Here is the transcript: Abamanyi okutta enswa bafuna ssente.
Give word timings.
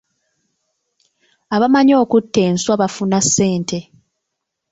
Abamanyi 1.55 1.93
okutta 2.03 2.39
enswa 2.49 2.79
bafuna 2.81 3.19
ssente. 3.25 3.79